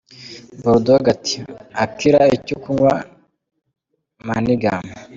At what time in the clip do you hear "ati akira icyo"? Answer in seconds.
1.15-2.55